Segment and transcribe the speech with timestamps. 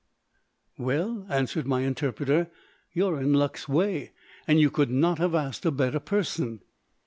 [0.79, 2.49] "Well," answered my interpreter,
[2.91, 4.13] "you are in luck's way,
[4.47, 6.61] and you could not have asked a better person."